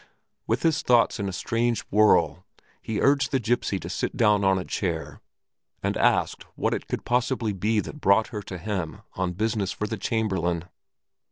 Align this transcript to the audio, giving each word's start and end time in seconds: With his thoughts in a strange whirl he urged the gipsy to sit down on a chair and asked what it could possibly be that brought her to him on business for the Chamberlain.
With 0.47 0.63
his 0.63 0.81
thoughts 0.81 1.19
in 1.19 1.29
a 1.29 1.31
strange 1.31 1.81
whirl 1.91 2.43
he 2.81 2.99
urged 2.99 3.29
the 3.29 3.37
gipsy 3.39 3.79
to 3.81 3.87
sit 3.87 4.17
down 4.17 4.43
on 4.43 4.57
a 4.57 4.65
chair 4.65 5.21
and 5.83 5.95
asked 5.95 6.43
what 6.55 6.73
it 6.73 6.87
could 6.87 7.05
possibly 7.05 7.53
be 7.53 7.79
that 7.81 8.01
brought 8.01 8.29
her 8.29 8.41
to 8.41 8.57
him 8.57 9.03
on 9.13 9.33
business 9.33 9.71
for 9.71 9.85
the 9.85 9.97
Chamberlain. 9.97 10.63